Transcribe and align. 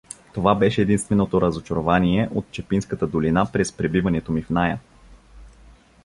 Това 0.33 0.55
беше 0.55 0.81
единственото 0.81 1.41
разочарование 1.41 2.29
от 2.33 2.51
Чепинската 2.51 3.07
долина 3.07 3.51
през 3.51 3.71
пребиването 3.71 4.31
ми 4.31 4.41
в 4.41 4.49
ная. 4.49 4.79